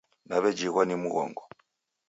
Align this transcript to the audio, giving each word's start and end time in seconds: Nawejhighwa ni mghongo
Nawejhighwa 0.27 0.81
ni 0.85 0.95
mghongo 1.03 1.43